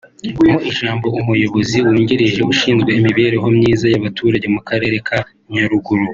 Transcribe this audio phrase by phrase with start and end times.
[0.47, 5.17] Mu ijambo umuyobozi wungirije ushinzwe imibereho myiza y’abaturage mu karere ka
[5.53, 6.05] Nyaruguru